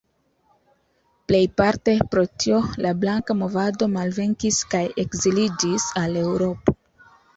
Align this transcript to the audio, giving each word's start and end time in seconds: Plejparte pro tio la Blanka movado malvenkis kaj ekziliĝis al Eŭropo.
Plejparte 1.31 1.93
pro 2.15 2.23
tio 2.43 2.61
la 2.85 2.93
Blanka 3.03 3.37
movado 3.43 3.91
malvenkis 3.99 4.63
kaj 4.75 4.83
ekziliĝis 5.07 5.87
al 6.05 6.19
Eŭropo. 6.27 6.77